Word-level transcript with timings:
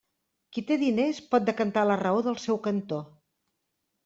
Qui 0.55 0.61
té 0.71 0.77
diners 0.83 1.19
pot 1.33 1.45
decantar 1.49 1.83
la 1.91 1.99
raó 2.05 2.25
del 2.29 2.41
seu 2.47 2.61
cantó. 2.71 3.05